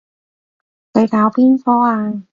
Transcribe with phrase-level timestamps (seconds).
[0.93, 2.23] 佢搞邊科啊？